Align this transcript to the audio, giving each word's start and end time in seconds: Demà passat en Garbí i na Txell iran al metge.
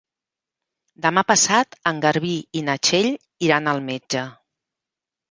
Demà 1.05 1.23
passat 1.31 1.75
en 1.91 1.99
Garbí 2.05 2.31
i 2.59 2.63
na 2.69 2.75
Txell 2.87 3.09
iran 3.49 3.73
al 3.75 3.83
metge. 3.91 4.23